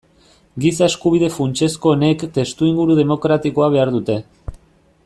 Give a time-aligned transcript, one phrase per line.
[0.63, 4.19] Giza-eskubide funtsezkoenek testuinguru demokratikoa behar dute.